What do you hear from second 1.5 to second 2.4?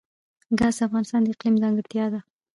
ځانګړتیا ده.